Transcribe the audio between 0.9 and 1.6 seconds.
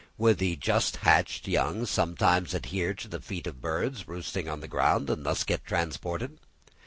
hatched